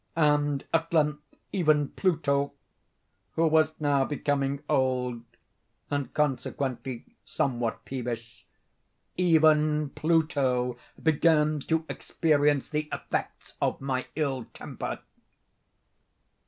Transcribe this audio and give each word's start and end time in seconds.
—and 0.15 0.65
at 0.73 0.91
length 0.91 1.21
even 1.51 1.89
Pluto, 1.89 2.53
who 3.33 3.45
was 3.45 3.71
now 3.79 4.03
becoming 4.03 4.63
old, 4.67 5.21
and 5.91 6.11
consequently 6.15 7.05
somewhat 7.23 7.85
peevish—even 7.85 9.91
Pluto 9.91 10.75
began 11.03 11.59
to 11.59 11.85
experience 11.87 12.67
the 12.67 12.89
effects 12.91 13.53
of 13.61 13.79
my 13.79 14.07
ill 14.15 14.45
temper. 14.55 15.01